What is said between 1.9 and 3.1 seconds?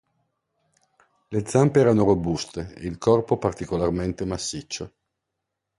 robuste e il